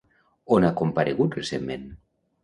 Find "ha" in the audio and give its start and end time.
0.69-0.71